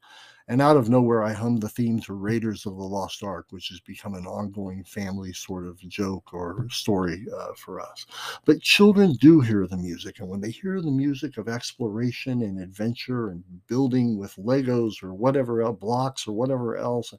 And 0.48 0.62
out 0.62 0.76
of 0.76 0.88
nowhere, 0.88 1.24
I 1.24 1.32
hummed 1.32 1.60
the 1.60 1.68
theme 1.68 1.98
to 2.02 2.12
Raiders 2.12 2.66
of 2.66 2.76
the 2.76 2.84
Lost 2.84 3.24
Ark, 3.24 3.46
which 3.50 3.68
has 3.68 3.80
become 3.80 4.14
an 4.14 4.26
ongoing 4.26 4.84
family 4.84 5.32
sort 5.32 5.66
of 5.66 5.76
joke 5.88 6.32
or 6.32 6.68
story 6.70 7.26
uh, 7.36 7.52
for 7.56 7.80
us. 7.80 8.06
But 8.44 8.62
children 8.62 9.14
do 9.14 9.40
hear 9.40 9.66
the 9.66 9.76
music. 9.76 10.20
And 10.20 10.28
when 10.28 10.40
they 10.40 10.52
hear 10.52 10.80
the 10.80 10.90
music 10.90 11.36
of 11.36 11.48
exploration 11.48 12.42
and 12.42 12.60
adventure 12.60 13.30
and 13.30 13.42
building 13.66 14.16
with 14.16 14.36
Legos 14.36 15.02
or 15.02 15.14
whatever 15.14 15.62
else, 15.62 15.78
blocks 15.80 16.28
or 16.28 16.32
whatever 16.32 16.76
else, 16.76 17.12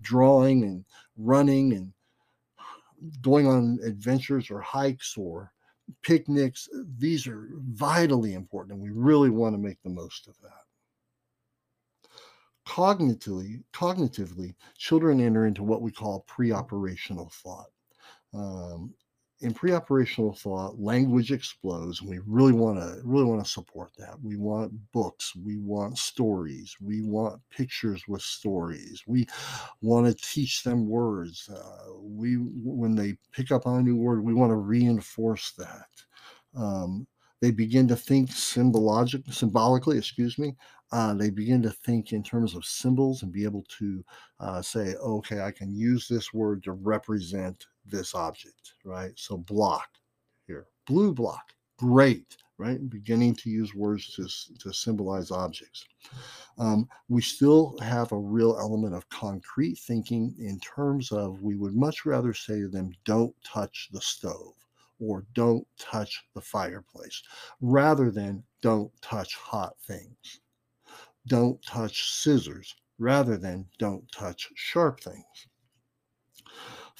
drawing 0.00 0.64
and 0.64 0.84
running 1.18 1.74
and 1.74 1.92
going 3.20 3.46
on 3.46 3.78
adventures 3.84 4.50
or 4.50 4.60
hikes 4.60 5.18
or 5.18 5.52
picnics, 6.02 6.68
these 6.98 7.26
are 7.26 7.48
vitally 7.52 8.34
important. 8.34 8.74
And 8.74 8.82
we 8.82 8.90
really 8.90 9.30
want 9.30 9.54
to 9.54 9.58
make 9.58 9.82
the 9.82 9.90
most 9.90 10.26
of 10.26 10.34
that 10.42 10.64
cognitively, 12.70 13.62
cognitively, 13.72 14.54
children 14.76 15.20
enter 15.20 15.46
into 15.46 15.64
what 15.64 15.82
we 15.82 15.90
call 15.90 16.20
pre-operational 16.28 17.28
thought. 17.32 17.70
Um, 18.32 18.94
in 19.42 19.54
pre-operational 19.54 20.34
thought, 20.34 20.78
language 20.78 21.32
explodes, 21.32 22.00
and 22.00 22.10
we 22.10 22.18
really 22.26 22.52
want 22.52 22.78
to 22.78 23.00
really 23.04 23.24
want 23.24 23.42
to 23.42 23.50
support 23.50 23.90
that. 23.98 24.20
We 24.22 24.36
want 24.36 24.72
books, 24.92 25.32
we 25.34 25.56
want 25.56 25.96
stories, 25.96 26.76
we 26.80 27.02
want 27.02 27.40
pictures 27.50 28.02
with 28.06 28.22
stories. 28.22 29.02
We 29.06 29.26
want 29.80 30.06
to 30.06 30.14
teach 30.14 30.62
them 30.62 30.88
words. 30.88 31.48
Uh, 31.48 31.92
we 32.00 32.34
when 32.34 32.94
they 32.94 33.16
pick 33.32 33.50
up 33.50 33.66
on 33.66 33.80
a 33.80 33.82
new 33.82 33.96
word, 33.96 34.22
we 34.22 34.34
want 34.34 34.50
to 34.50 34.56
reinforce 34.56 35.52
that. 35.52 35.88
Um, 36.54 37.06
they 37.40 37.50
begin 37.50 37.88
to 37.88 37.96
think 37.96 38.30
symbologic, 38.30 39.32
symbolically, 39.32 39.96
excuse 39.96 40.38
me, 40.38 40.54
uh, 40.92 41.14
they 41.14 41.30
begin 41.30 41.62
to 41.62 41.70
think 41.70 42.12
in 42.12 42.22
terms 42.22 42.54
of 42.54 42.64
symbols 42.64 43.22
and 43.22 43.32
be 43.32 43.44
able 43.44 43.64
to 43.78 44.04
uh, 44.40 44.60
say, 44.60 44.94
okay, 44.96 45.40
I 45.40 45.50
can 45.50 45.74
use 45.74 46.06
this 46.06 46.34
word 46.34 46.62
to 46.64 46.72
represent 46.72 47.66
this 47.90 48.14
object, 48.14 48.74
right? 48.84 49.12
So 49.16 49.36
block 49.36 49.88
here, 50.46 50.66
blue 50.86 51.12
block, 51.12 51.52
great, 51.78 52.36
right? 52.58 52.88
Beginning 52.90 53.34
to 53.36 53.50
use 53.50 53.74
words 53.74 54.14
to, 54.14 54.28
to 54.58 54.72
symbolize 54.72 55.30
objects. 55.30 55.84
Um, 56.58 56.88
we 57.08 57.22
still 57.22 57.76
have 57.80 58.12
a 58.12 58.18
real 58.18 58.56
element 58.58 58.94
of 58.94 59.08
concrete 59.08 59.78
thinking 59.78 60.34
in 60.38 60.60
terms 60.60 61.12
of 61.12 61.42
we 61.42 61.56
would 61.56 61.74
much 61.74 62.04
rather 62.04 62.34
say 62.34 62.60
to 62.60 62.68
them, 62.68 62.92
don't 63.04 63.34
touch 63.44 63.88
the 63.92 64.00
stove 64.00 64.54
or 64.98 65.24
don't 65.34 65.66
touch 65.78 66.22
the 66.34 66.40
fireplace 66.40 67.22
rather 67.60 68.10
than 68.10 68.42
don't 68.60 68.90
touch 69.00 69.34
hot 69.34 69.74
things 69.86 70.40
don't 71.26 71.62
touch 71.64 72.10
scissors 72.10 72.74
rather 72.98 73.36
than 73.36 73.66
don't 73.78 74.10
touch 74.12 74.50
sharp 74.54 75.00
things. 75.00 75.24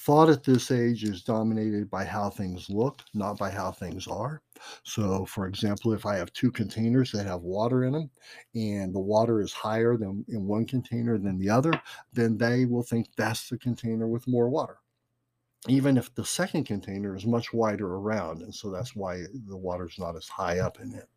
Thought 0.07 0.31
at 0.31 0.43
this 0.43 0.71
age 0.71 1.05
is 1.05 1.23
dominated 1.23 1.91
by 1.91 2.07
how 2.07 2.31
things 2.31 2.71
look, 2.71 3.03
not 3.13 3.37
by 3.37 3.51
how 3.51 3.71
things 3.71 4.07
are. 4.07 4.41
So, 4.83 5.27
for 5.27 5.47
example, 5.47 5.93
if 5.93 6.07
I 6.07 6.17
have 6.17 6.33
two 6.33 6.51
containers 6.51 7.13
that 7.13 7.27
have 7.27 7.43
water 7.43 7.85
in 7.85 7.93
them 7.93 8.11
and 8.55 8.95
the 8.95 9.01
water 9.01 9.43
is 9.43 9.53
higher 9.53 9.99
than 9.99 10.25
in 10.29 10.47
one 10.47 10.65
container 10.65 11.19
than 11.19 11.39
the 11.39 11.51
other, 11.51 11.73
then 12.15 12.39
they 12.39 12.65
will 12.65 12.83
think 12.83 13.09
that's 13.19 13.51
the 13.51 13.59
container 13.59 14.09
with 14.09 14.27
more 14.27 14.49
water. 14.49 14.79
Even 15.69 15.99
if 15.99 16.15
the 16.15 16.25
second 16.25 16.65
container 16.65 17.15
is 17.15 17.27
much 17.27 17.53
wider 17.53 17.97
around, 17.97 18.41
and 18.41 18.55
so 18.55 18.71
that's 18.71 18.97
why 18.97 19.25
the 19.49 19.57
water's 19.57 19.99
not 19.99 20.17
as 20.17 20.29
high 20.29 20.61
up 20.61 20.81
in 20.81 20.95
it. 20.95 21.11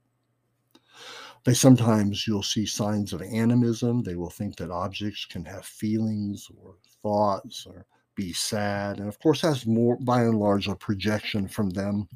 They 1.46 1.54
sometimes 1.54 2.28
you'll 2.28 2.44
see 2.44 2.66
signs 2.66 3.14
of 3.14 3.22
animism. 3.22 4.04
They 4.04 4.16
will 4.16 4.30
think 4.30 4.58
that 4.58 4.72
objects 4.72 5.24
can 5.24 5.46
have 5.46 5.64
feelings 5.64 6.50
or 6.58 6.76
thoughts 7.02 7.66
or 7.66 7.86
be 8.16 8.34
sad. 8.34 9.00
And 9.00 9.08
of 9.08 9.20
course, 9.20 9.42
that's 9.42 9.66
more 9.66 9.98
by 10.02 10.22
and 10.22 10.40
large 10.40 10.68
a 10.68 10.76
projection 10.76 11.48
from 11.48 11.70
them, 11.70 12.08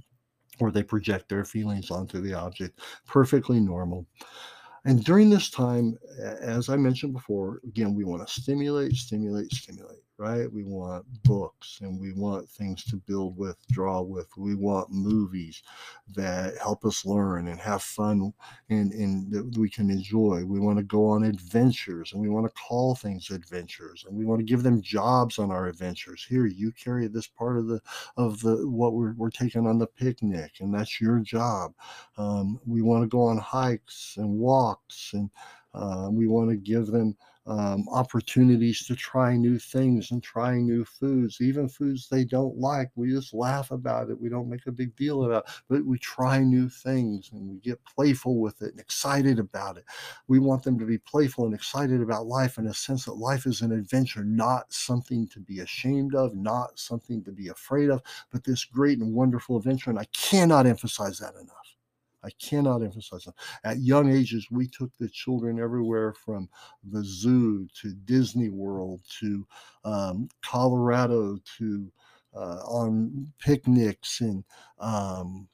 or 0.59 0.71
they 0.71 0.83
project 0.83 1.29
their 1.29 1.45
feelings 1.45 1.91
onto 1.91 2.21
the 2.21 2.33
object. 2.33 2.79
Perfectly 3.05 3.59
normal. 3.59 4.05
And 4.85 5.03
during 5.03 5.29
this 5.29 5.49
time, 5.49 5.97
as 6.41 6.69
I 6.69 6.77
mentioned 6.77 7.13
before, 7.13 7.59
again, 7.65 7.93
we 7.93 8.05
want 8.05 8.25
to 8.25 8.41
stimulate, 8.41 8.93
stimulate, 8.93 9.51
stimulate 9.51 9.99
right? 10.17 10.51
We 10.51 10.63
want 10.63 11.05
books 11.23 11.79
and 11.81 11.99
we 11.99 12.11
want 12.13 12.49
things 12.49 12.83
to 12.85 12.95
build 12.95 13.37
with, 13.37 13.57
draw 13.71 14.01
with. 14.01 14.27
We 14.35 14.55
want 14.55 14.89
movies 14.89 15.61
that 16.15 16.57
help 16.57 16.85
us 16.85 17.05
learn 17.05 17.47
and 17.47 17.59
have 17.59 17.83
fun 17.83 18.33
and, 18.69 18.91
and 18.93 19.31
that 19.31 19.57
we 19.57 19.69
can 19.69 19.89
enjoy. 19.89 20.43
We 20.43 20.59
want 20.59 20.77
to 20.77 20.83
go 20.83 21.07
on 21.07 21.23
adventures 21.23 22.13
and 22.13 22.21
we 22.21 22.29
want 22.29 22.47
to 22.47 22.61
call 22.61 22.95
things 22.95 23.29
adventures 23.29 24.05
and 24.07 24.17
we 24.17 24.25
want 24.25 24.39
to 24.39 24.45
give 24.45 24.63
them 24.63 24.81
jobs 24.81 25.37
on 25.37 25.51
our 25.51 25.67
adventures. 25.67 26.25
Here, 26.27 26.47
you 26.47 26.71
carry 26.71 27.07
this 27.07 27.27
part 27.27 27.57
of 27.57 27.67
the 27.67 27.79
of 28.17 28.39
the 28.41 28.67
what 28.67 28.93
we're, 28.93 29.13
we're 29.13 29.29
taking 29.29 29.67
on 29.67 29.77
the 29.77 29.87
picnic, 29.87 30.53
and 30.59 30.73
that's 30.73 30.99
your 30.99 31.19
job. 31.19 31.73
Um, 32.17 32.59
we 32.65 32.81
want 32.81 33.03
to 33.03 33.07
go 33.07 33.21
on 33.21 33.37
hikes 33.37 34.15
and 34.17 34.29
walks 34.29 35.11
and 35.13 35.29
uh, 35.77 36.09
we 36.09 36.27
want 36.27 36.49
to 36.49 36.57
give 36.57 36.87
them 36.87 37.15
um, 37.47 37.87
opportunities 37.89 38.85
to 38.85 38.95
try 38.95 39.37
new 39.37 39.57
things 39.57 40.11
and 40.11 40.21
try 40.21 40.57
new 40.57 40.83
foods, 40.83 41.39
even 41.39 41.69
foods 41.69 42.09
they 42.09 42.25
don't 42.25 42.57
like. 42.57 42.89
We 42.95 43.11
just 43.11 43.33
laugh 43.33 43.71
about 43.71 44.09
it. 44.09 44.19
We 44.19 44.27
don't 44.27 44.49
make 44.49 44.67
a 44.67 44.71
big 44.71 44.95
deal 44.95 45.23
about 45.23 45.45
it, 45.47 45.53
but 45.69 45.85
we 45.85 45.97
try 45.97 46.39
new 46.39 46.67
things 46.67 47.29
and 47.31 47.49
we 47.49 47.57
get 47.59 47.79
playful 47.85 48.39
with 48.39 48.61
it 48.61 48.71
and 48.71 48.79
excited 48.79 49.39
about 49.39 49.77
it. 49.77 49.85
We 50.27 50.39
want 50.39 50.63
them 50.63 50.77
to 50.79 50.85
be 50.85 50.97
playful 50.97 51.45
and 51.45 51.55
excited 51.55 52.01
about 52.01 52.27
life 52.27 52.57
in 52.57 52.67
a 52.67 52.73
sense 52.73 53.05
that 53.05 53.13
life 53.13 53.45
is 53.45 53.61
an 53.61 53.71
adventure, 53.71 54.25
not 54.25 54.71
something 54.73 55.27
to 55.29 55.39
be 55.39 55.59
ashamed 55.61 56.15
of, 56.15 56.35
not 56.35 56.77
something 56.77 57.23
to 57.23 57.31
be 57.31 57.47
afraid 57.47 57.89
of, 57.89 58.01
but 58.29 58.43
this 58.43 58.65
great 58.65 58.99
and 58.99 59.13
wonderful 59.13 59.55
adventure. 59.57 59.89
And 59.89 59.99
I 59.99 60.05
cannot 60.11 60.67
emphasize 60.67 61.19
that 61.19 61.35
enough. 61.35 61.76
I 62.27 62.31
cannot 62.41 62.83
emphasize 62.83 63.23
that. 63.23 63.35
At 63.63 63.79
young 63.79 64.11
ages, 64.11 64.47
we 64.51 64.67
took 64.67 64.91
the 64.97 65.07
children 65.07 65.59
everywhere 65.59 66.13
from 66.13 66.49
the 66.83 67.03
zoo 67.03 67.67
to 67.81 67.93
Disney 67.93 68.49
World 68.49 69.01
to 69.21 69.47
um, 69.85 70.27
Colorado 70.43 71.37
to 71.57 71.91
uh, 72.35 72.59
on 72.67 73.31
picnics 73.39 74.19
and 74.19 74.43
um, 74.79 75.47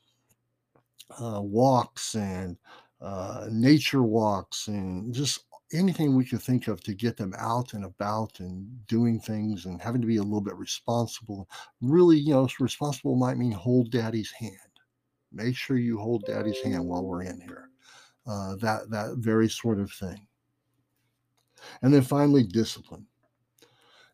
uh, 1.22 1.42
walks 1.42 2.16
and 2.16 2.58
uh, 3.02 3.48
nature 3.52 4.02
walks 4.02 4.68
and 4.68 5.14
just 5.14 5.46
anything 5.74 6.16
we 6.16 6.26
could 6.26 6.42
think 6.42 6.68
of 6.68 6.82
to 6.82 6.96
get 6.96 7.18
them 7.18 7.34
out 7.38 7.74
and 7.74 7.86
about 7.86 8.40
and 8.40 8.88
doing 8.88 9.20
things 9.20 9.66
and 9.66 9.80
having 9.80 10.02
to 10.02 10.08
be 10.08 10.18
a 10.18 10.24
little 10.24 10.42
bit 10.42 10.56
responsible. 10.56 11.48
Really, 11.82 12.18
you 12.18 12.34
know, 12.34 12.50
responsible 12.60 13.16
might 13.16 13.38
mean 13.38 13.52
hold 13.52 13.92
daddy's 13.92 14.32
hand 14.32 14.73
make 15.34 15.56
sure 15.56 15.78
you 15.78 15.98
hold 15.98 16.26
daddy's 16.26 16.62
hand 16.62 16.86
while 16.86 17.04
we're 17.04 17.24
in 17.24 17.42
here. 17.42 17.70
Uh, 18.26 18.56
that 18.58 18.90
that 18.90 19.16
very 19.18 19.50
sort 19.50 19.80
of 19.80 19.92
thing. 19.92 20.26
And 21.82 21.94
then 21.94 22.02
finally, 22.02 22.44
discipline. 22.44 23.06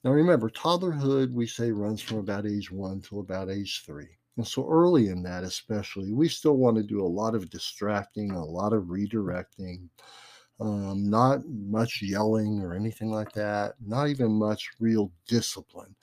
Now 0.03 0.11
remember, 0.11 0.49
toddlerhood 0.49 1.31
we 1.31 1.45
say 1.45 1.71
runs 1.71 2.01
from 2.01 2.17
about 2.17 2.45
age 2.45 2.71
one 2.71 3.01
till 3.01 3.19
about 3.19 3.49
age 3.49 3.83
three. 3.85 4.07
And 4.37 4.47
so 4.47 4.65
early 4.69 5.09
in 5.09 5.21
that, 5.23 5.43
especially, 5.43 6.13
we 6.13 6.29
still 6.29 6.55
want 6.55 6.77
to 6.77 6.83
do 6.83 7.01
a 7.01 7.05
lot 7.05 7.35
of 7.35 7.49
distracting, 7.49 8.31
a 8.31 8.43
lot 8.43 8.71
of 8.71 8.83
redirecting, 8.83 9.89
um, 10.61 11.09
not 11.09 11.45
much 11.47 12.01
yelling 12.01 12.61
or 12.61 12.73
anything 12.73 13.11
like 13.11 13.33
that, 13.33 13.73
not 13.85 14.07
even 14.07 14.31
much 14.31 14.69
real 14.79 15.11
discipline. 15.27 15.93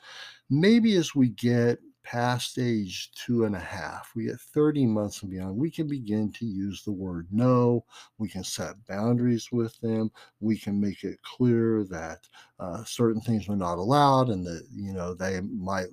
Maybe 0.50 0.96
as 0.96 1.14
we 1.14 1.30
get 1.30 1.78
past 2.06 2.58
age 2.58 3.10
two 3.12 3.44
and 3.44 3.56
a 3.56 3.60
half, 3.60 4.12
we 4.14 4.26
get 4.26 4.40
30 4.40 4.86
months 4.86 5.22
and 5.22 5.30
beyond, 5.30 5.56
we 5.56 5.70
can 5.70 5.88
begin 5.88 6.30
to 6.32 6.46
use 6.46 6.82
the 6.84 6.92
word 6.92 7.26
no. 7.32 7.84
We 8.18 8.28
can 8.28 8.44
set 8.44 8.74
boundaries 8.86 9.48
with 9.50 9.78
them. 9.80 10.10
We 10.40 10.56
can 10.56 10.80
make 10.80 11.02
it 11.02 11.20
clear 11.22 11.84
that 11.90 12.20
uh, 12.60 12.84
certain 12.84 13.20
things 13.20 13.48
are 13.48 13.56
not 13.56 13.78
allowed 13.78 14.28
and 14.28 14.46
that, 14.46 14.66
you 14.72 14.92
know, 14.92 15.14
they 15.14 15.40
might 15.40 15.88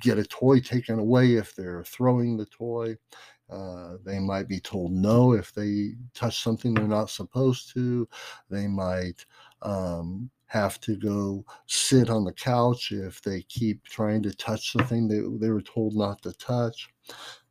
get 0.00 0.18
a 0.18 0.24
toy 0.24 0.60
taken 0.60 0.98
away 1.00 1.34
if 1.34 1.56
they're 1.56 1.84
throwing 1.84 2.36
the 2.36 2.46
toy. 2.46 2.96
Uh, 3.50 3.96
they 4.04 4.18
might 4.18 4.48
be 4.48 4.60
told 4.60 4.92
no 4.92 5.32
if 5.32 5.52
they 5.52 5.90
touch 6.14 6.42
something 6.42 6.72
they're 6.72 6.86
not 6.86 7.10
supposed 7.10 7.72
to. 7.74 8.08
They 8.48 8.66
might 8.68 9.24
um, 9.62 10.30
have 10.46 10.80
to 10.80 10.96
go 10.96 11.44
sit 11.66 12.08
on 12.08 12.24
the 12.24 12.32
couch 12.32 12.92
if 12.92 13.20
they 13.22 13.42
keep 13.42 13.82
trying 13.84 14.22
to 14.22 14.34
touch 14.34 14.72
the 14.72 14.84
thing 14.84 15.08
they, 15.08 15.20
they 15.38 15.50
were 15.50 15.62
told 15.62 15.94
not 15.94 16.22
to 16.22 16.32
touch. 16.34 16.88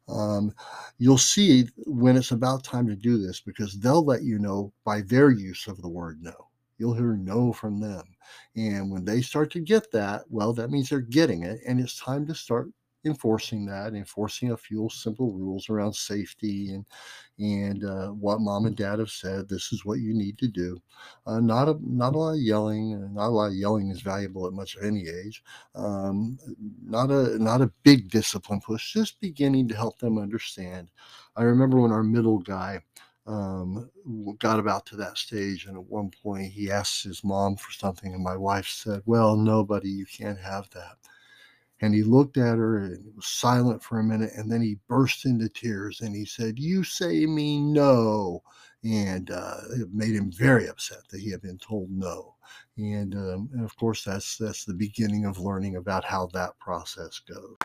Um, 0.08 0.54
you'll 0.98 1.18
see 1.18 1.68
when 1.86 2.16
it's 2.16 2.32
about 2.32 2.64
time 2.64 2.88
to 2.88 2.96
do 2.96 3.18
this 3.18 3.42
because 3.42 3.80
they'll 3.80 4.06
let 4.06 4.24
you 4.24 4.40
know 4.40 4.72
by 4.84 5.02
their 5.02 5.32
use 5.32 5.68
of 5.68 5.82
the 5.82 5.90
word 5.90 6.20
no. 6.22 6.34
You'll 6.78 6.94
hear 6.94 7.16
no 7.16 7.54
from 7.54 7.80
them. 7.80 8.04
And 8.56 8.92
when 8.92 9.06
they 9.06 9.22
start 9.22 9.52
to 9.52 9.60
get 9.60 9.92
that, 9.92 10.24
well, 10.30 10.54
that 10.54 10.70
means 10.70 10.90
they're 10.90 11.00
getting 11.00 11.44
it. 11.44 11.60
And 11.66 11.80
it's 11.80 12.00
time 12.00 12.28
to 12.28 12.36
start 12.36 12.70
enforcing 13.06 13.66
that, 13.66 13.94
enforcing 13.94 14.52
a 14.52 14.58
few 14.58 14.90
simple 14.92 15.32
rules 15.32 15.70
around 15.70 15.94
safety 15.94 16.74
and 16.74 16.86
and 17.38 17.84
uh, 17.84 18.08
what 18.08 18.40
mom 18.40 18.66
and 18.66 18.76
dad 18.76 19.00
have 19.00 19.10
said. 19.10 19.48
This 19.50 19.72
is 19.74 19.86
what 19.86 20.00
you 20.00 20.14
need 20.14 20.38
to 20.40 20.48
do. 20.48 20.82
Uh, 21.26 21.40
not 21.40 21.68
a 21.70 21.78
not 21.82 22.16
a 22.16 22.18
lot 22.18 22.34
of 22.34 22.40
yelling. 22.40 23.14
Not 23.14 23.28
a 23.28 23.30
lot 23.30 23.48
of 23.48 23.56
yelling 23.56 23.90
is 23.92 24.02
valuable 24.02 24.48
at 24.48 24.54
much 24.54 24.76
of 24.76 24.84
any 24.84 25.08
age. 25.08 25.44
Um, 25.76 26.38
not 26.84 27.12
a 27.12 27.38
not 27.38 27.62
a 27.62 27.72
big 27.84 28.10
discipline 28.10 28.62
push. 28.62 28.94
Just 28.94 29.20
beginning 29.22 29.68
to 29.70 29.76
help 29.76 30.00
them 30.00 30.18
understand. 30.18 30.90
I 31.36 31.44
remember 31.44 31.80
when 31.82 31.92
our 31.92 32.04
middle 32.04 32.40
guy 32.40 32.82
um, 33.28 33.90
got 34.40 34.60
about 34.60 34.86
to 34.88 34.96
that 34.98 35.18
stage. 35.18 35.66
And 35.66 35.76
at 35.78 35.84
one 35.84 36.12
point, 36.24 36.52
he 36.52 36.72
asked 36.72 37.04
his 37.04 37.24
mom 37.24 37.56
for 37.58 37.72
something, 37.72 38.14
and 38.14 38.24
my 38.24 38.38
wife 38.38 38.68
said, 38.68 39.02
Well, 39.06 39.36
nobody, 39.36 39.90
you 39.90 40.06
can't 40.06 40.40
have 40.40 40.70
that. 40.72 40.98
And 41.82 41.94
he 41.94 42.04
looked 42.04 42.38
at 42.38 42.58
her 42.58 42.78
and 42.78 43.16
was 43.16 43.26
silent 43.26 43.84
for 43.84 44.00
a 44.00 44.04
minute, 44.04 44.32
and 44.36 44.50
then 44.52 44.62
he 44.62 44.78
burst 44.88 45.26
into 45.26 45.50
tears 45.50 46.02
and 46.02 46.16
he 46.16 46.26
said, 46.26 46.58
You 46.58 46.84
say 46.84 47.26
me 47.26 47.60
no. 47.60 48.42
And 48.84 49.32
uh, 49.32 49.58
it 49.72 49.92
made 49.92 50.16
him 50.16 50.32
very 50.32 50.68
upset 50.68 51.08
that 51.10 51.20
he 51.20 51.32
had 51.32 51.42
been 51.42 51.58
told 51.58 51.90
no. 51.92 52.36
And, 52.78 53.16
um, 53.16 53.50
and 53.54 53.66
of 53.66 53.76
course, 53.78 54.04
that's 54.04 54.38
that's 54.38 54.64
the 54.64 54.74
beginning 54.74 55.26
of 55.26 55.40
learning 55.40 55.76
about 55.78 56.04
how 56.06 56.28
that 56.28 56.58
process 56.60 57.20
goes. 57.20 57.58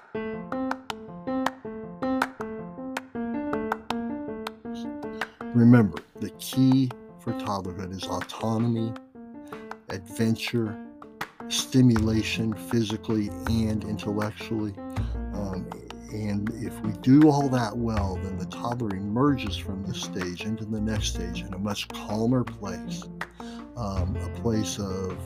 Remember, 5.55 5.99
the 6.21 6.31
key 6.39 6.91
for 7.19 7.33
toddlerhood 7.35 7.93
is 7.93 8.05
autonomy, 8.05 8.95
adventure, 9.89 10.90
stimulation 11.51 12.55
physically 12.55 13.29
and 13.47 13.85
intellectually. 13.85 14.75
Um, 15.35 15.69
and 16.13 16.51
if 16.55 16.79
we 16.81 16.93
do 17.03 17.29
all 17.29 17.49
that 17.49 17.77
well, 17.77 18.19
then 18.23 18.39
the 18.39 18.47
toddler 18.47 18.97
emerges 18.97 19.57
from 19.57 19.85
this 19.85 20.03
stage 20.03 20.43
into 20.43 20.65
the 20.65 20.81
next 20.81 21.15
stage 21.15 21.43
in 21.43 21.55
a 21.55 21.59
much 21.59 21.89
calmer 21.89 22.45
place. 22.45 23.03
Um, 23.77 24.17
a 24.17 24.41
place 24.41 24.79
of 24.79 25.17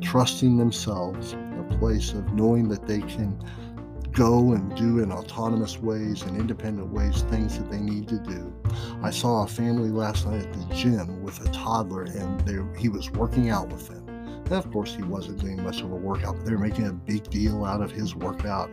trusting 0.00 0.56
themselves, 0.56 1.32
a 1.32 1.76
place 1.78 2.12
of 2.12 2.32
knowing 2.32 2.68
that 2.68 2.86
they 2.86 3.00
can 3.00 3.36
go 4.12 4.52
and 4.52 4.74
do 4.76 5.00
in 5.00 5.10
autonomous 5.10 5.78
ways 5.78 6.22
and 6.22 6.36
independent 6.36 6.92
ways 6.92 7.22
things 7.22 7.58
that 7.58 7.70
they 7.70 7.80
need 7.80 8.08
to 8.08 8.18
do. 8.18 8.52
I 9.02 9.10
saw 9.10 9.44
a 9.44 9.46
family 9.46 9.90
last 9.90 10.26
night 10.26 10.42
at 10.42 10.52
the 10.52 10.74
gym 10.74 11.22
with 11.22 11.44
a 11.46 11.52
toddler, 11.52 12.02
and 12.02 12.40
they, 12.40 12.58
he 12.80 12.88
was 12.88 13.10
working 13.10 13.50
out 13.50 13.68
with 13.68 13.88
them. 13.88 13.97
And 14.50 14.56
of 14.56 14.72
course, 14.72 14.94
he 14.94 15.02
wasn't 15.02 15.40
doing 15.40 15.62
much 15.62 15.82
of 15.82 15.92
a 15.92 15.94
workout, 15.94 16.36
but 16.36 16.46
they 16.46 16.52
were 16.52 16.58
making 16.58 16.86
a 16.86 16.92
big 16.92 17.28
deal 17.28 17.66
out 17.66 17.82
of 17.82 17.90
his 17.90 18.14
workout, 18.14 18.68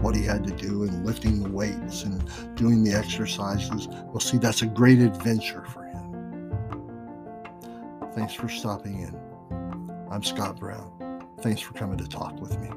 what 0.00 0.16
he 0.16 0.24
had 0.24 0.42
to 0.46 0.54
do, 0.54 0.84
and 0.84 1.04
lifting 1.04 1.42
the 1.42 1.50
weights 1.50 2.04
and 2.04 2.56
doing 2.56 2.82
the 2.82 2.94
exercises. 2.94 3.88
Well, 3.88 4.20
see, 4.20 4.38
that's 4.38 4.62
a 4.62 4.66
great 4.66 5.00
adventure 5.00 5.64
for 5.66 5.84
him. 5.84 5.98
Thanks 8.14 8.32
for 8.32 8.48
stopping 8.48 9.00
in. 9.00 10.08
I'm 10.10 10.22
Scott 10.22 10.58
Brown. 10.58 11.26
Thanks 11.42 11.60
for 11.60 11.74
coming 11.74 11.98
to 11.98 12.08
talk 12.08 12.40
with 12.40 12.58
me. 12.58 12.70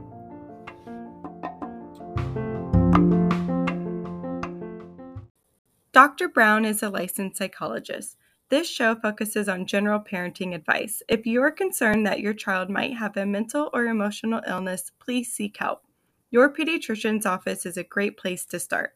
Dr. 5.93 6.27
Brown 6.27 6.65
is 6.65 6.84
a 6.84 6.89
licensed 6.89 7.38
psychologist. 7.38 8.17
This 8.51 8.70
show 8.70 8.96
focuses 8.96 9.48
on 9.48 9.65
general 9.65 10.01
parenting 10.01 10.53
advice. 10.53 11.01
If 11.08 11.25
you 11.25 11.41
are 11.41 11.51
concerned 11.51 12.05
that 12.05 12.20
your 12.20 12.34
child 12.34 12.70
might 12.70 12.98
have 12.98 13.15
a 13.15 13.25
mental 13.25 13.70
or 13.72 13.86
emotional 13.86 14.41
illness, 14.46 14.91
please 15.00 15.31
seek 15.31 15.55
help. 15.55 15.86
Your 16.31 16.53
pediatrician's 16.53 17.25
office 17.25 17.65
is 17.65 17.77
a 17.77 17.84
great 17.86 18.17
place 18.17 18.43
to 18.48 18.60
start. 18.60 18.91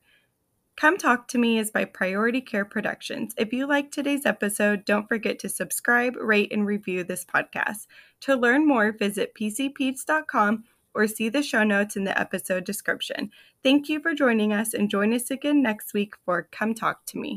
Come 0.75 0.97
Talk 0.97 1.29
to 1.29 1.37
Me 1.37 1.57
is 1.57 1.71
by 1.71 1.85
Priority 1.85 2.41
Care 2.41 2.65
Productions. 2.65 3.33
If 3.37 3.53
you 3.53 3.65
like 3.65 3.91
today's 3.91 4.25
episode, 4.25 4.83
don't 4.83 5.07
forget 5.07 5.39
to 5.39 5.47
subscribe, 5.47 6.17
rate, 6.17 6.51
and 6.51 6.65
review 6.65 7.05
this 7.05 7.23
podcast. 7.23 7.87
To 8.21 8.35
learn 8.35 8.67
more, 8.67 8.91
visit 8.91 9.33
pcpeds.com 9.39 10.65
or 10.93 11.07
see 11.07 11.29
the 11.29 11.41
show 11.41 11.63
notes 11.63 11.95
in 11.95 12.03
the 12.03 12.19
episode 12.19 12.65
description. 12.65 13.31
Thank 13.63 13.87
you 13.87 14.01
for 14.01 14.13
joining 14.13 14.51
us 14.51 14.73
and 14.73 14.89
join 14.89 15.13
us 15.13 15.31
again 15.31 15.61
next 15.61 15.93
week 15.93 16.15
for 16.25 16.49
Come 16.51 16.73
Talk 16.73 17.05
to 17.05 17.17
Me. 17.17 17.33